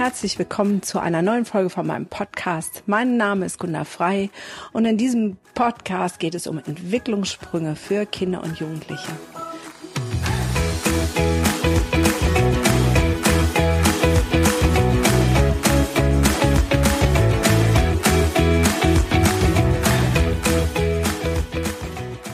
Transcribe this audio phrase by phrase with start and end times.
[0.00, 2.84] Herzlich willkommen zu einer neuen Folge von meinem Podcast.
[2.86, 4.30] Mein Name ist Gunda Frei
[4.72, 9.10] und in diesem Podcast geht es um Entwicklungssprünge für Kinder und Jugendliche.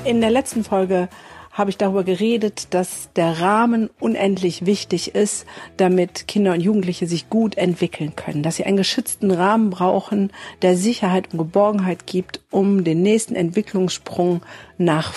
[0.04, 1.08] In der letzten Folge
[1.56, 5.46] habe ich darüber geredet, dass der Rahmen unendlich wichtig ist,
[5.78, 10.76] damit Kinder und Jugendliche sich gut entwickeln können, dass sie einen geschützten Rahmen brauchen, der
[10.76, 14.42] Sicherheit und Geborgenheit gibt, um den nächsten Entwicklungssprung
[14.76, 15.14] nach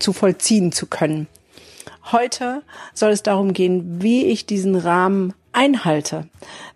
[0.00, 1.28] zu vollziehen zu können.
[2.10, 6.28] Heute soll es darum gehen, wie ich diesen Rahmen einhalte.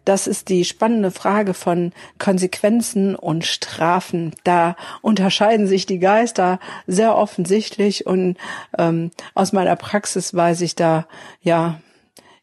[0.04, 4.34] Das ist die spannende Frage von Konsequenzen und Strafen.
[4.42, 8.36] Da unterscheiden sich die Geister sehr offensichtlich und
[8.76, 11.06] ähm, aus meiner Praxis weiß ich da
[11.40, 11.80] ja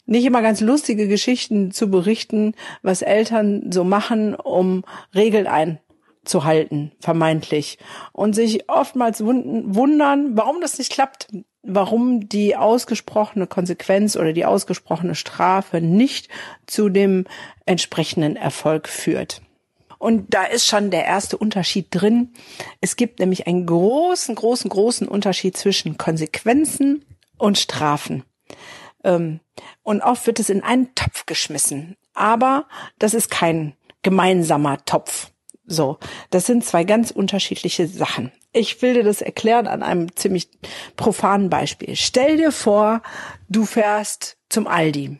[0.05, 7.79] nicht immer ganz lustige Geschichten zu berichten, was Eltern so machen, um Regeln einzuhalten, vermeintlich.
[8.13, 11.27] Und sich oftmals wundern, warum das nicht klappt
[11.63, 16.29] warum die ausgesprochene Konsequenz oder die ausgesprochene Strafe nicht
[16.65, 17.25] zu dem
[17.65, 19.41] entsprechenden Erfolg führt.
[19.97, 22.33] Und da ist schon der erste Unterschied drin.
[22.79, 27.03] Es gibt nämlich einen großen, großen, großen Unterschied zwischen Konsequenzen
[27.37, 28.23] und Strafen.
[29.03, 29.41] Ähm,
[29.83, 31.97] und oft wird es in einen Topf geschmissen.
[32.13, 35.28] Aber das ist kein gemeinsamer Topf.
[35.71, 35.99] So,
[36.31, 38.31] das sind zwei ganz unterschiedliche Sachen.
[38.53, 40.49] Ich will dir das erklären an einem ziemlich
[40.95, 41.95] profanen Beispiel.
[41.95, 43.03] Stell dir vor,
[43.49, 45.19] du fährst zum Aldi.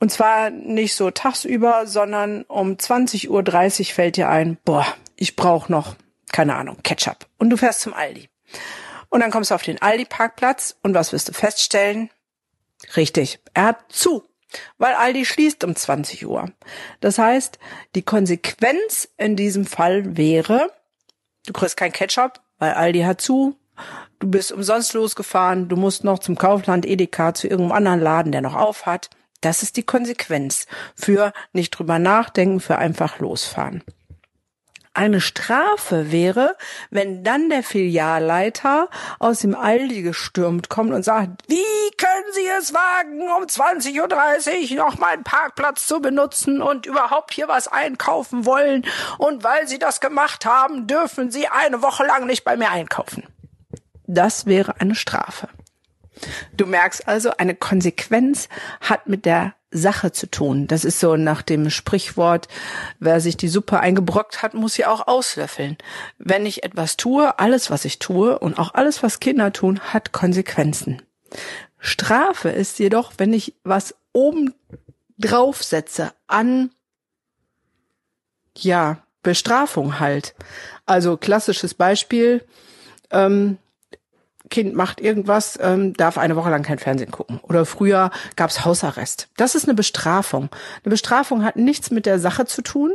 [0.00, 4.84] Und zwar nicht so tagsüber, sondern um 20.30 Uhr fällt dir ein, boah,
[5.14, 5.94] ich brauche noch,
[6.32, 7.28] keine Ahnung, Ketchup.
[7.38, 8.28] Und du fährst zum Aldi.
[9.10, 12.10] Und dann kommst du auf den Aldi-Parkplatz und was wirst du feststellen?
[12.96, 14.24] Richtig, er hat zu
[14.78, 16.50] weil Aldi schließt um 20 Uhr.
[17.00, 17.58] Das heißt,
[17.94, 20.70] die Konsequenz in diesem Fall wäre,
[21.46, 23.56] du kriegst kein Ketchup, weil Aldi hat zu,
[24.18, 28.40] du bist umsonst losgefahren, du musst noch zum Kaufland Edeka zu irgendeinem anderen Laden, der
[28.40, 29.10] noch auf hat.
[29.40, 33.82] Das ist die Konsequenz für nicht drüber nachdenken, für einfach losfahren.
[34.96, 36.56] Eine Strafe wäre,
[36.90, 38.88] wenn dann der Filialleiter
[39.18, 44.76] aus dem Aldi gestürmt kommt und sagt, wie können Sie es wagen, um 20.30 Uhr
[44.76, 48.86] noch meinen Parkplatz zu benutzen und überhaupt hier was einkaufen wollen?
[49.18, 53.24] Und weil Sie das gemacht haben, dürfen Sie eine Woche lang nicht bei mir einkaufen.
[54.06, 55.48] Das wäre eine Strafe.
[56.56, 58.48] Du merkst also, eine Konsequenz
[58.80, 60.66] hat mit der Sache zu tun.
[60.66, 62.48] Das ist so nach dem Sprichwort,
[63.00, 65.76] wer sich die Suppe eingebrockt hat, muss sie auch auslöffeln.
[66.18, 70.12] Wenn ich etwas tue, alles, was ich tue und auch alles, was Kinder tun, hat
[70.12, 71.02] Konsequenzen.
[71.78, 74.54] Strafe ist jedoch, wenn ich was oben
[75.18, 76.70] draufsetze an,
[78.56, 80.34] ja, Bestrafung halt.
[80.86, 82.46] Also klassisches Beispiel,
[83.10, 83.58] ähm,
[84.50, 87.40] Kind macht irgendwas, ähm, darf eine Woche lang kein Fernsehen gucken.
[87.42, 89.28] Oder früher gab's Hausarrest.
[89.36, 90.50] Das ist eine Bestrafung.
[90.84, 92.92] Eine Bestrafung hat nichts mit der Sache zu tun,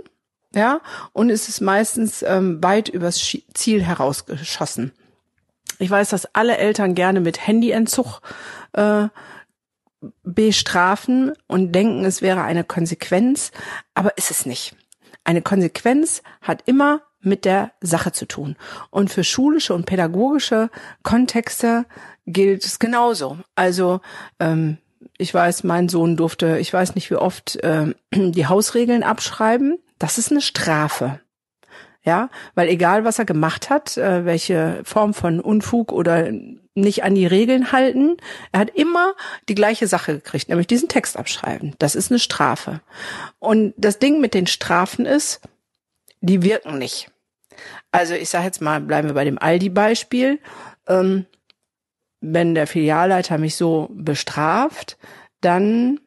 [0.53, 0.81] ja,
[1.13, 3.19] und es ist meistens ähm, weit übers
[3.53, 4.91] Ziel herausgeschossen.
[5.77, 8.21] Ich weiß, dass alle Eltern gerne mit Handyentzug
[8.73, 9.07] äh,
[10.23, 13.51] bestrafen und denken, es wäre eine Konsequenz,
[13.93, 14.75] aber ist es nicht.
[15.23, 18.55] Eine Konsequenz hat immer mit der Sache zu tun.
[18.89, 20.69] Und für schulische und pädagogische
[21.03, 21.85] Kontexte
[22.25, 23.37] gilt es genauso.
[23.55, 24.01] Also
[24.39, 24.77] ähm,
[25.17, 29.79] ich weiß, mein Sohn durfte, ich weiß nicht wie oft, äh, die Hausregeln abschreiben.
[29.97, 31.19] Das ist eine Strafe.
[32.01, 36.31] Ja, weil egal was er gemacht hat, äh, welche Form von Unfug oder
[36.73, 38.15] nicht an die Regeln halten,
[38.53, 39.13] er hat immer
[39.49, 41.75] die gleiche Sache gekriegt, nämlich diesen Text abschreiben.
[41.77, 42.79] Das ist eine Strafe.
[43.37, 45.41] Und das Ding mit den Strafen ist,
[46.21, 47.11] die wirken nicht.
[47.91, 50.39] Also ich sage jetzt mal, bleiben wir bei dem Aldi-Beispiel.
[50.87, 51.25] Ähm,
[52.21, 54.97] wenn der Filialleiter mich so bestraft,
[55.41, 55.99] dann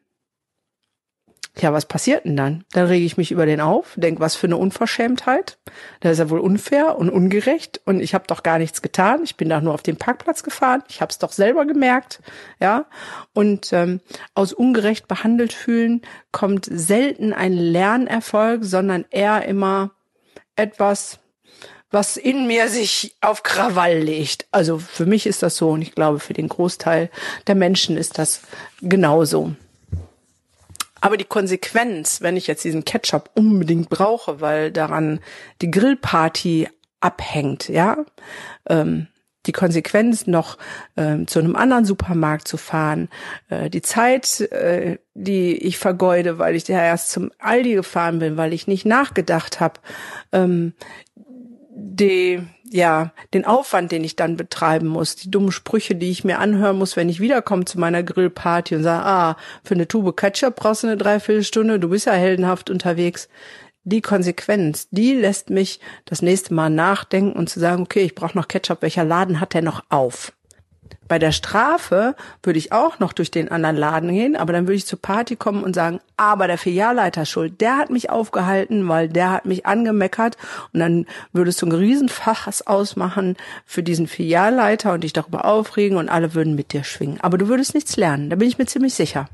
[1.59, 2.65] ja, was passiert denn dann?
[2.71, 5.59] Dann rege ich mich über den auf, denk, was für eine Unverschämtheit.
[5.99, 9.21] Das ist ja wohl unfair und ungerecht und ich habe doch gar nichts getan.
[9.23, 10.83] Ich bin doch nur auf den Parkplatz gefahren.
[10.89, 12.21] Ich habe es doch selber gemerkt,
[12.59, 12.85] ja.
[13.33, 14.01] Und ähm,
[14.33, 16.01] aus ungerecht behandelt fühlen
[16.31, 19.91] kommt selten ein Lernerfolg, sondern eher immer
[20.55, 21.19] etwas,
[21.91, 24.47] was in mir sich auf Krawall legt.
[24.51, 27.09] Also für mich ist das so und ich glaube, für den Großteil
[27.47, 28.41] der Menschen ist das
[28.81, 29.55] genauso.
[31.01, 35.19] Aber die Konsequenz, wenn ich jetzt diesen Ketchup unbedingt brauche, weil daran
[35.61, 36.69] die Grillparty
[37.01, 37.97] abhängt, ja,
[38.69, 39.07] ähm,
[39.45, 40.57] die Konsequenz, noch
[40.95, 43.09] äh, zu einem anderen Supermarkt zu fahren,
[43.49, 48.37] äh, die Zeit, äh, die ich vergeude, weil ich ja erst zum Aldi gefahren bin,
[48.37, 49.79] weil ich nicht nachgedacht habe,
[50.31, 50.73] ähm,
[51.75, 52.41] die
[52.73, 56.77] ja den Aufwand, den ich dann betreiben muss, die dummen Sprüche, die ich mir anhören
[56.77, 60.83] muss, wenn ich wiederkomme zu meiner Grillparty und sage, ah, für eine Tube Ketchup brauchst
[60.83, 63.29] du eine Dreiviertelstunde, du bist ja heldenhaft unterwegs
[63.83, 68.37] die Konsequenz, die lässt mich das nächste Mal nachdenken und zu sagen, okay, ich brauche
[68.37, 70.33] noch Ketchup, welcher Laden hat der noch auf?
[71.07, 74.75] Bei der Strafe würde ich auch noch durch den anderen Laden gehen, aber dann würde
[74.75, 79.09] ich zur Party kommen und sagen, aber der Filialleiter schuld, der hat mich aufgehalten, weil
[79.09, 80.37] der hat mich angemeckert
[80.71, 86.09] und dann würdest du ein Riesenfachs ausmachen für diesen Filialleiter und dich darüber aufregen und
[86.09, 87.19] alle würden mit dir schwingen.
[87.21, 89.27] Aber du würdest nichts lernen, da bin ich mir ziemlich sicher.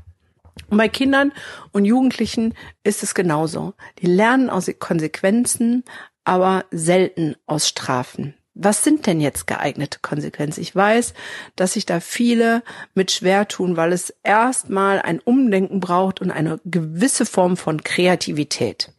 [0.68, 1.32] Und bei Kindern
[1.72, 2.54] und Jugendlichen
[2.84, 3.74] ist es genauso.
[4.00, 5.84] Die lernen aus Konsequenzen,
[6.24, 8.34] aber selten aus Strafen.
[8.54, 10.60] Was sind denn jetzt geeignete Konsequenzen?
[10.60, 11.14] Ich weiß,
[11.56, 12.62] dass sich da viele
[12.94, 18.92] mit schwer tun, weil es erstmal ein Umdenken braucht und eine gewisse Form von Kreativität.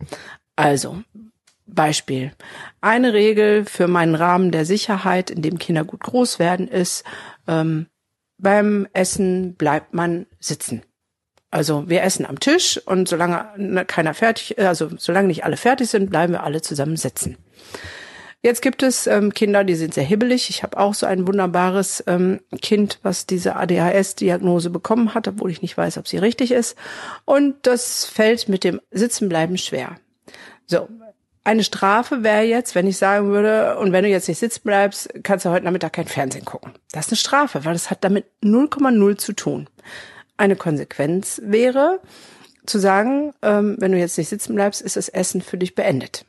[0.56, 1.04] Also,
[1.68, 2.32] Beispiel.
[2.82, 7.04] Eine Regel für meinen Rahmen der Sicherheit, in dem Kinder gut groß werden, ist,
[7.48, 7.88] ähm,
[8.38, 10.82] beim Essen bleibt man sitzen.
[11.52, 15.90] Also wir essen am Tisch und solange ne, keiner fertig, also solange nicht alle fertig
[15.90, 17.38] sind, bleiben wir alle zusammen sitzen.
[18.44, 20.50] Jetzt gibt es ähm, Kinder, die sind sehr hibbelig.
[20.50, 25.62] Ich habe auch so ein wunderbares ähm, Kind, was diese ADHS-Diagnose bekommen hat, obwohl ich
[25.62, 26.76] nicht weiß, ob sie richtig ist.
[27.26, 29.98] Und das fällt mit dem Sitzenbleiben schwer.
[30.66, 30.88] So,
[31.44, 35.10] eine Strafe wäre jetzt, wenn ich sagen würde, und wenn du jetzt nicht sitzen bleibst,
[35.22, 36.74] kannst du heute Nachmittag kein Fernsehen gucken.
[36.92, 39.68] Das ist eine Strafe, weil das hat damit 0,0 zu tun.
[40.38, 42.00] Eine Konsequenz wäre,
[42.66, 46.26] zu sagen, ähm, wenn du jetzt nicht sitzen bleibst, ist das Essen für dich beendet.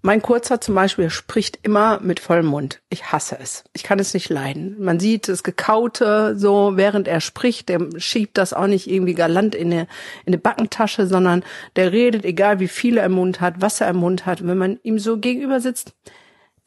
[0.00, 2.80] Mein Kurzer zum Beispiel spricht immer mit vollem Mund.
[2.88, 3.64] Ich hasse es.
[3.72, 4.76] Ich kann es nicht leiden.
[4.78, 7.68] Man sieht das Gekaute so, während er spricht.
[7.68, 9.82] Der schiebt das auch nicht irgendwie galant in eine,
[10.24, 11.42] in eine Backentasche, sondern
[11.74, 14.40] der redet, egal wie viel er im Mund hat, was er im Mund hat.
[14.40, 15.94] Und wenn man ihm so gegenüber sitzt,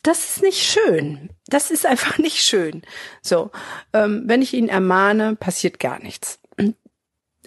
[0.03, 1.29] das ist nicht schön.
[1.47, 2.81] Das ist einfach nicht schön.
[3.21, 3.51] So,
[3.93, 6.39] ähm, wenn ich ihn ermahne, passiert gar nichts.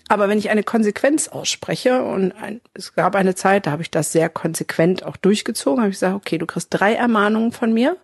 [0.09, 3.91] Aber wenn ich eine Konsequenz ausspreche, und ein, es gab eine Zeit, da habe ich
[3.91, 7.97] das sehr konsequent auch durchgezogen, habe ich gesagt, okay, du kriegst drei Ermahnungen von mir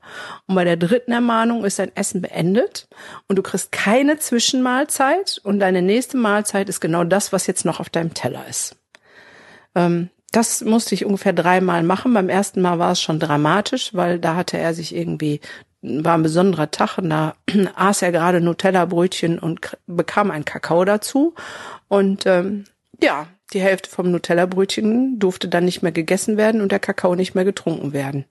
[0.47, 2.89] und bei der dritten Ermahnung ist dein Essen beendet
[3.29, 7.81] und du kriegst keine Zwischenmahlzeit und deine nächste Mahlzeit ist genau das, was jetzt noch
[7.81, 8.77] auf deinem Teller ist.
[9.75, 12.15] Ähm, das musste ich ungefähr dreimal machen.
[12.15, 15.41] Beim ersten Mal war es schon dramatisch, weil da hatte er sich irgendwie
[15.83, 17.35] war ein besonderer Tag und da
[17.75, 21.35] aß er gerade Nutella-Brötchen und bekam ein Kakao dazu.
[21.89, 22.65] Und ähm,
[23.03, 27.35] ja, die Hälfte vom Nutella-Brötchen durfte dann nicht mehr gegessen werden und der Kakao nicht
[27.35, 28.27] mehr getrunken werden.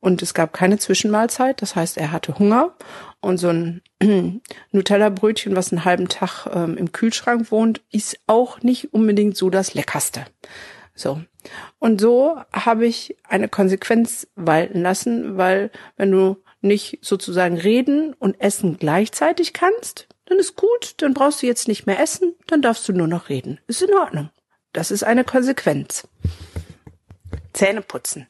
[0.00, 2.74] Und es gab keine Zwischenmahlzeit, das heißt, er hatte Hunger
[3.20, 3.82] und so ein
[4.70, 9.74] Nutella-Brötchen, was einen halben Tag ähm, im Kühlschrank wohnt, ist auch nicht unbedingt so das
[9.74, 10.26] Leckerste.
[10.94, 11.20] So.
[11.78, 18.40] Und so habe ich eine Konsequenz walten lassen, weil wenn du nicht sozusagen reden und
[18.40, 22.88] essen gleichzeitig kannst, dann ist gut, dann brauchst du jetzt nicht mehr essen, dann darfst
[22.88, 23.60] du nur noch reden.
[23.66, 24.30] Ist in Ordnung.
[24.72, 26.08] Das ist eine Konsequenz.
[27.52, 28.26] Zähne putzen.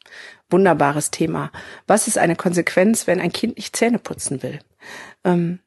[0.49, 1.51] Wunderbares Thema.
[1.87, 4.59] Was ist eine Konsequenz, wenn ein Kind nicht Zähne putzen will?
[5.23, 5.59] Ähm,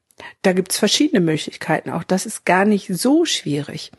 [0.43, 1.89] da gibt's verschiedene Möglichkeiten.
[1.89, 3.91] Auch das ist gar nicht so schwierig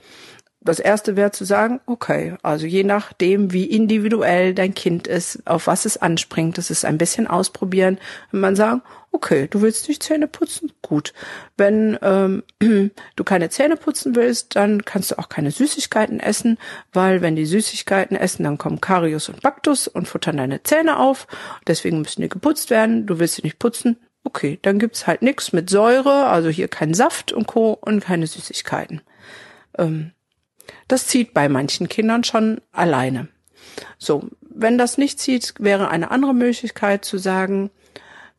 [0.63, 5.67] das erste wäre zu sagen, okay, also je nachdem, wie individuell dein Kind ist, auf
[5.67, 7.99] was es anspringt, das ist ein bisschen ausprobieren.
[8.31, 11.15] Wenn man sagen, okay, du willst nicht Zähne putzen, gut.
[11.57, 12.43] Wenn ähm,
[13.17, 16.59] du keine Zähne putzen willst, dann kannst du auch keine Süßigkeiten essen,
[16.93, 21.27] weil wenn die Süßigkeiten essen, dann kommen Karius und Baktus und futtern deine Zähne auf.
[21.67, 23.07] Deswegen müssen die geputzt werden.
[23.07, 26.93] Du willst sie nicht putzen, okay, dann gibt's halt nichts mit Säure, also hier kein
[26.93, 27.73] Saft und Co.
[27.73, 29.01] und keine Süßigkeiten.
[29.79, 30.13] Ähm,
[30.89, 33.29] das zieht bei manchen Kindern schon alleine.
[33.99, 37.71] So, wenn das nicht zieht, wäre eine andere Möglichkeit zu sagen,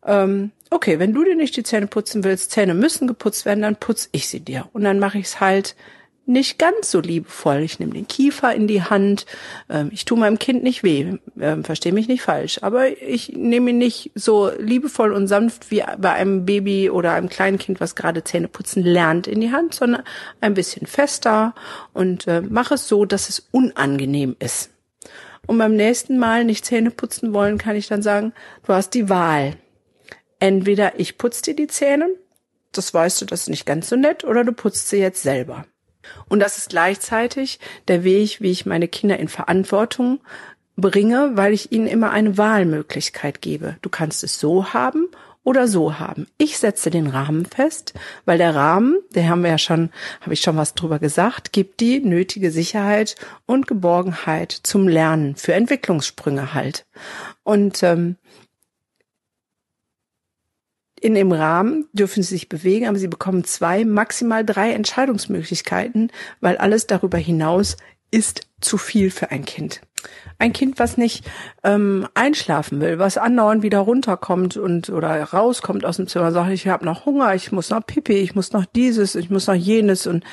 [0.05, 3.75] ähm, okay, wenn du dir nicht die Zähne putzen willst, Zähne müssen geputzt werden, dann
[3.75, 4.67] putz ich sie dir.
[4.73, 5.75] Und dann mache ich es halt
[6.25, 7.61] nicht ganz so liebevoll.
[7.61, 9.25] Ich nehme den Kiefer in die Hand.
[9.69, 11.17] Ähm, ich tue meinem Kind nicht weh.
[11.39, 12.59] Ähm, Verstehe mich nicht falsch.
[12.61, 17.29] Aber ich nehme ihn nicht so liebevoll und sanft wie bei einem Baby oder einem
[17.29, 20.03] kleinen Kind, was gerade Zähne putzen lernt, in die Hand, sondern
[20.39, 21.53] ein bisschen fester
[21.93, 24.69] und äh, mache es so, dass es unangenehm ist.
[25.47, 28.33] Und beim nächsten Mal nicht Zähne putzen wollen, kann ich dann sagen,
[28.65, 29.55] du hast die Wahl.
[30.39, 32.09] Entweder ich putze dir die Zähne,
[32.71, 35.65] das weißt du, das ist nicht ganz so nett, oder du putzt sie jetzt selber.
[36.29, 40.19] Und das ist gleichzeitig der Weg, wie ich meine Kinder in Verantwortung
[40.77, 43.77] bringe, weil ich ihnen immer eine Wahlmöglichkeit gebe.
[43.81, 45.07] Du kannst es so haben
[45.43, 46.27] oder so haben.
[46.37, 47.93] Ich setze den Rahmen fest,
[48.25, 49.89] weil der Rahmen, der haben wir ja schon,
[50.21, 53.15] habe ich schon was drüber gesagt, gibt die nötige Sicherheit
[53.45, 56.85] und Geborgenheit zum Lernen für Entwicklungssprünge halt.
[57.43, 58.17] Und ähm,
[61.01, 66.57] in dem Rahmen dürfen sie sich bewegen, aber sie bekommen zwei, maximal drei Entscheidungsmöglichkeiten, weil
[66.57, 67.75] alles darüber hinaus
[68.11, 69.81] ist zu viel für ein Kind.
[70.39, 71.29] Ein Kind, was nicht
[71.63, 76.67] ähm, einschlafen will, was andauernd wieder runterkommt und oder rauskommt aus dem Zimmer, sagt, ich
[76.67, 80.07] habe noch Hunger, ich muss noch Pipi, ich muss noch dieses, ich muss noch jenes
[80.07, 80.23] und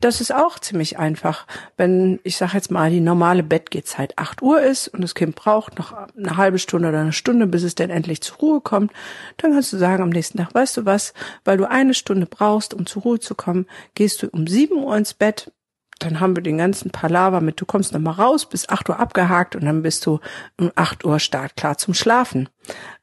[0.00, 1.46] das ist auch ziemlich einfach.
[1.76, 5.78] Wenn ich sage jetzt mal die normale Bettgehzeit acht Uhr ist und das Kind braucht
[5.78, 8.92] noch eine halbe Stunde oder eine Stunde, bis es denn endlich zur Ruhe kommt,
[9.38, 11.14] dann kannst du sagen am nächsten Tag, weißt du was,
[11.44, 14.96] weil du eine Stunde brauchst, um zur Ruhe zu kommen, gehst du um sieben Uhr
[14.96, 15.52] ins Bett
[15.98, 19.56] dann haben wir den ganzen Palaver mit, du kommst nochmal raus, bis acht Uhr abgehakt
[19.56, 20.20] und dann bist du
[20.58, 22.48] um acht Uhr startklar zum Schlafen.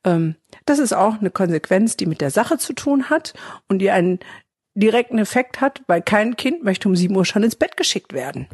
[0.04, 3.34] Ähm, das ist auch eine Konsequenz, die mit der Sache zu tun hat
[3.68, 4.20] und die einen
[4.76, 8.48] direkten Effekt hat, weil kein Kind möchte um sieben Uhr schon ins Bett geschickt werden.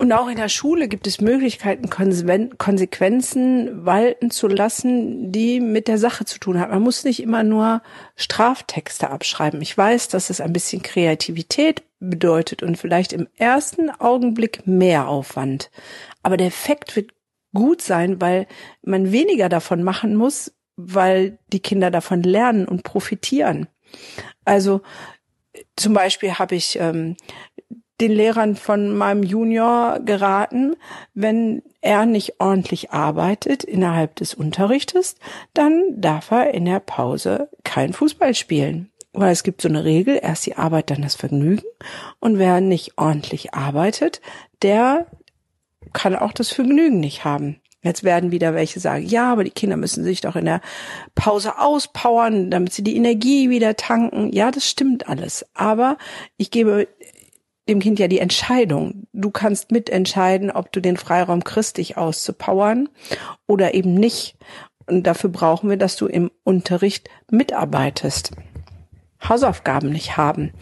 [0.00, 5.98] Und auch in der Schule gibt es Möglichkeiten, Konsequenzen walten zu lassen, die mit der
[5.98, 6.70] Sache zu tun haben.
[6.70, 7.82] Man muss nicht immer nur
[8.16, 9.60] Straftexte abschreiben.
[9.60, 15.70] Ich weiß, dass es ein bisschen Kreativität bedeutet und vielleicht im ersten Augenblick mehr Aufwand.
[16.22, 17.10] Aber der Effekt wird
[17.52, 18.46] gut sein, weil
[18.80, 23.66] man weniger davon machen muss, weil die Kinder davon lernen und profitieren.
[24.46, 24.80] Also
[25.76, 27.16] zum Beispiel habe ich ähm,
[28.00, 30.76] den Lehrern von meinem Junior geraten,
[31.14, 35.16] wenn er nicht ordentlich arbeitet innerhalb des Unterrichtes,
[35.54, 38.90] dann darf er in der Pause kein Fußball spielen.
[39.12, 41.64] Weil es gibt so eine Regel, erst die Arbeit, dann das Vergnügen.
[42.20, 44.20] Und wer nicht ordentlich arbeitet,
[44.62, 45.06] der
[45.92, 47.60] kann auch das Vergnügen nicht haben.
[47.82, 50.60] Jetzt werden wieder welche sagen, ja, aber die Kinder müssen sich doch in der
[51.14, 54.32] Pause auspowern, damit sie die Energie wieder tanken.
[54.32, 55.46] Ja, das stimmt alles.
[55.54, 55.96] Aber
[56.36, 56.88] ich gebe
[57.68, 59.06] dem Kind ja die Entscheidung.
[59.12, 62.88] Du kannst mitentscheiden, ob du den Freiraum kriegst, dich auszupowern
[63.46, 64.36] oder eben nicht.
[64.86, 68.32] Und dafür brauchen wir, dass du im Unterricht mitarbeitest.
[69.28, 70.52] Hausaufgaben nicht haben.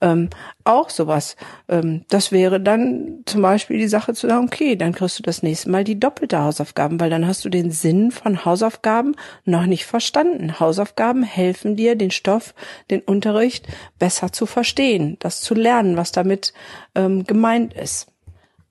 [0.00, 0.30] Ähm,
[0.64, 1.36] auch sowas.
[1.68, 5.42] Ähm, das wäre dann zum Beispiel die Sache zu sagen, okay, dann kriegst du das
[5.42, 9.86] nächste Mal die doppelte Hausaufgaben, weil dann hast du den Sinn von Hausaufgaben noch nicht
[9.86, 10.60] verstanden.
[10.60, 12.54] Hausaufgaben helfen dir, den Stoff,
[12.90, 13.66] den Unterricht
[13.98, 16.52] besser zu verstehen, das zu lernen, was damit
[16.94, 18.06] ähm, gemeint ist.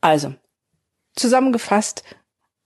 [0.02, 0.34] Also,
[1.16, 2.04] zusammengefasst,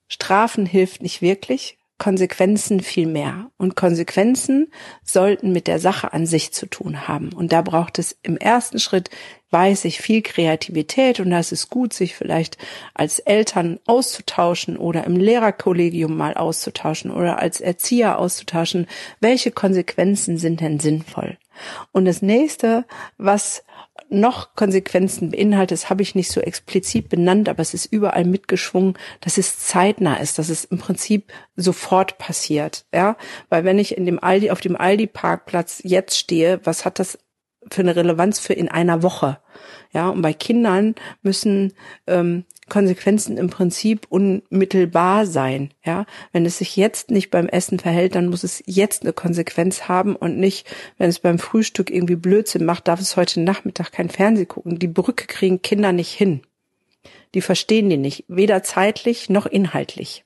[0.08, 3.52] Strafen hilft nicht wirklich, Konsequenzen viel mehr.
[3.58, 4.72] Und Konsequenzen
[5.04, 7.32] sollten mit der Sache an sich zu tun haben.
[7.32, 9.12] Und da braucht es im ersten Schritt,
[9.52, 12.58] weiß ich, viel Kreativität und da ist gut, sich vielleicht
[12.94, 18.88] als Eltern auszutauschen oder im Lehrerkollegium mal auszutauschen oder als Erzieher auszutauschen.
[19.20, 21.38] Welche Konsequenzen sind denn sinnvoll?
[21.92, 22.86] Und das nächste,
[23.18, 23.64] was
[24.10, 28.98] noch Konsequenzen beinhaltet, das habe ich nicht so explizit benannt, aber es ist überall mitgeschwungen,
[29.22, 33.18] dass es zeitnah ist, dass es im Prinzip sofort passiert, ja,
[33.50, 37.20] weil wenn ich in dem Aldi auf dem Aldi Parkplatz jetzt stehe, was hat das
[37.72, 39.40] für eine Relevanz für in einer Woche?
[39.92, 41.74] Ja, und bei Kindern müssen
[42.08, 45.72] ähm, Konsequenzen im Prinzip unmittelbar sein.
[45.84, 49.88] Ja, wenn es sich jetzt nicht beim Essen verhält, dann muss es jetzt eine Konsequenz
[49.88, 54.10] haben und nicht, wenn es beim Frühstück irgendwie Blödsinn macht, darf es heute Nachmittag kein
[54.10, 54.80] Fernsehen gucken.
[54.80, 56.42] Die Brücke kriegen Kinder nicht hin.
[57.34, 60.24] Die verstehen die nicht, weder zeitlich noch inhaltlich.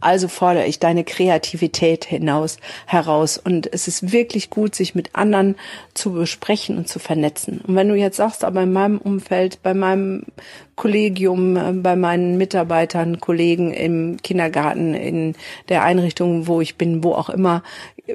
[0.00, 3.38] Also fordere ich deine Kreativität hinaus, heraus.
[3.38, 5.56] Und es ist wirklich gut, sich mit anderen
[5.94, 7.60] zu besprechen und zu vernetzen.
[7.66, 10.24] Und wenn du jetzt sagst, aber in meinem Umfeld, bei meinem
[10.76, 15.34] Kollegium, äh, bei meinen Mitarbeitern, Kollegen im Kindergarten, in
[15.68, 17.62] der Einrichtung, wo ich bin, wo auch immer,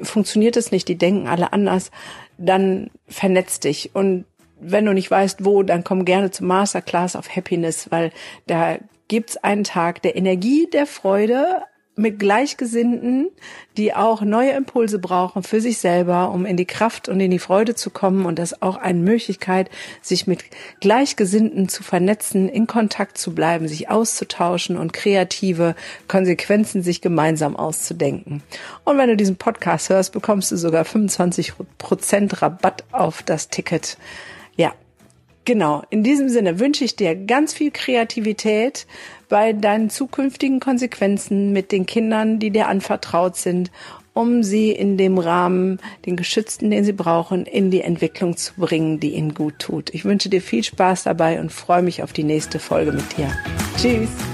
[0.02, 1.90] funktioniert es nicht, die denken alle anders,
[2.38, 3.90] dann vernetz dich.
[3.94, 4.24] Und
[4.60, 8.12] wenn du nicht weißt, wo, dann komm gerne zum Masterclass of Happiness, weil
[8.46, 11.62] da gibt's einen Tag der Energie, der Freude
[11.96, 13.28] mit Gleichgesinnten,
[13.76, 17.38] die auch neue Impulse brauchen für sich selber, um in die Kraft und in die
[17.38, 19.70] Freude zu kommen und das auch eine Möglichkeit,
[20.02, 20.44] sich mit
[20.80, 25.76] Gleichgesinnten zu vernetzen, in Kontakt zu bleiben, sich auszutauschen und kreative
[26.08, 28.42] Konsequenzen sich gemeinsam auszudenken.
[28.84, 33.98] Und wenn du diesen Podcast hörst, bekommst du sogar 25 Prozent Rabatt auf das Ticket.
[34.56, 34.72] Ja,
[35.44, 38.86] Genau, in diesem Sinne wünsche ich dir ganz viel Kreativität
[39.28, 43.70] bei deinen zukünftigen Konsequenzen mit den Kindern, die dir anvertraut sind,
[44.14, 49.00] um sie in dem Rahmen, den Geschützten, den sie brauchen, in die Entwicklung zu bringen,
[49.00, 49.92] die ihnen gut tut.
[49.92, 53.30] Ich wünsche dir viel Spaß dabei und freue mich auf die nächste Folge mit dir.
[53.76, 54.33] Tschüss.